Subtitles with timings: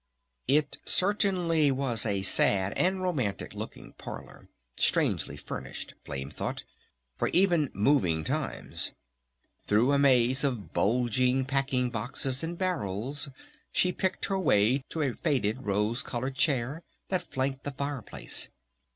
[0.47, 6.63] It certainly was a sad and romantic looking parlor, and strangely furnished, Flame thought,
[7.19, 8.93] for even "moving times."
[9.67, 13.29] Through a maze of bulging packing boxes and barrels
[13.71, 18.49] she picked her way to a faded rose colored chair that flanked the fire place.